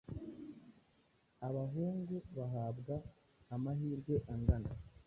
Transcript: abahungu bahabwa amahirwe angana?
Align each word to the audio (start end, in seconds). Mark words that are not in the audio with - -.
abahungu 1.47 2.15
bahabwa 2.35 2.95
amahirwe 3.55 4.15
angana? 4.33 4.71